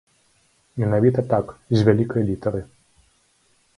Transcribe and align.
Менавіта 0.83 1.25
так, 1.33 1.53
з 1.77 1.85
вялікай 1.91 2.27
літары. 2.31 2.61